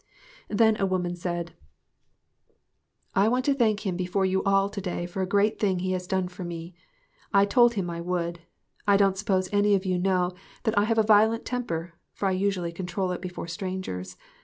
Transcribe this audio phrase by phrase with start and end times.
[0.49, 1.53] Then a woman said
[3.13, 4.45] "I want to thank him 36 GOOD BREAD AND GOOD MEETINGS.
[4.47, 6.73] before you all to day for a great thing he has done for me.
[7.31, 8.39] I told him I would.
[8.87, 10.31] I don't suppose any of you know
[10.63, 14.17] that I have a violent temper, for I usually control it before strangers.